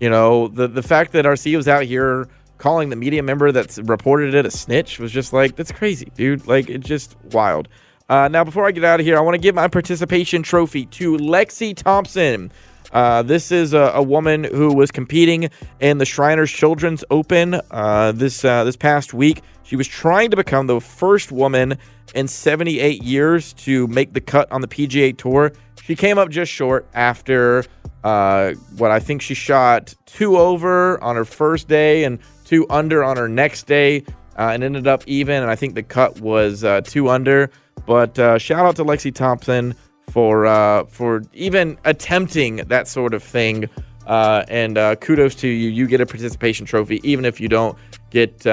[0.00, 2.28] you know, the the fact that Arcia was out here
[2.58, 6.46] calling the media member that's reported it a snitch was just like that's crazy, dude.
[6.46, 7.68] Like it's just wild.
[8.10, 10.84] Uh, now, before I get out of here, I want to give my participation trophy
[10.86, 12.50] to Lexi Thompson.
[12.92, 15.48] Uh, this is a, a, woman who was competing
[15.78, 19.42] in the Shriners Children's Open uh, this uh, this past week.
[19.62, 21.78] She was trying to become the first woman
[22.12, 25.52] in 78 years to make the cut on the PGA Tour.
[25.84, 27.64] She came up just short after
[28.02, 33.04] uh, what I think she shot two over on her first day and two under
[33.04, 34.02] on her next day,
[34.36, 35.42] uh, and ended up even.
[35.42, 37.52] And I think the cut was two under.
[37.86, 39.74] But uh, shout out to Lexi Thompson
[40.10, 43.68] for uh, for even attempting that sort of thing.
[44.06, 45.68] Uh, and kudos to you.
[45.68, 47.78] You get a participation trophy, even if you don't
[48.10, 48.44] get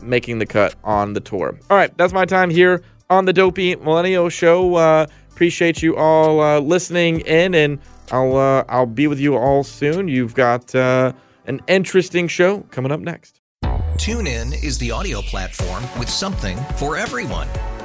[0.00, 1.58] making the cut on the tour.
[1.70, 4.76] All right, that's my time here on the Dopey Millennial Show.
[5.32, 7.80] appreciate you all listening in and
[8.12, 10.06] I'll uh, I'll be with you all soon.
[10.06, 11.12] You've got uh,
[11.46, 13.40] an interesting show coming up next.
[13.96, 17.48] TuneIn is the audio platform with something for everyone.